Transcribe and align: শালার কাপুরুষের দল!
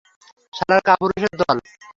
শালার 0.53 0.81
কাপুরুষের 0.87 1.33
দল! 1.41 1.57